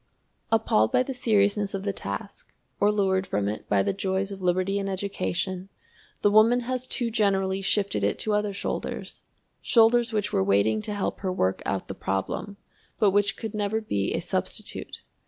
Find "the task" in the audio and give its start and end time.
1.83-2.55